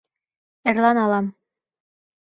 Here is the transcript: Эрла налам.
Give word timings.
Эрла 0.69 0.91
налам. 0.97 1.25